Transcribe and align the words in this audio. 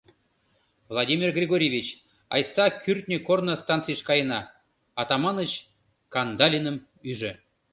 —Владимир 0.91 1.29
Григорьевич, 1.37 1.87
айста 2.33 2.65
кӱртньӧ 2.83 3.17
корно 3.27 3.53
станцийыш 3.61 4.01
каена,— 4.07 4.41
Атаманыч 5.01 5.51
Кандалиным 6.13 6.77
ӱжӧ. 7.09 7.31